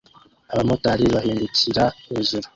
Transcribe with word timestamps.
Abamotari 0.53 1.05
bahindukira 1.13 1.83
hejuru 2.07 2.47